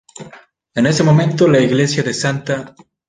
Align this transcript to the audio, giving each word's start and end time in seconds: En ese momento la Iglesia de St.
En 0.73 0.87
ese 0.87 1.03
momento 1.03 1.47
la 1.47 1.59
Iglesia 1.59 2.01
de 2.01 2.09
St. 2.09 2.53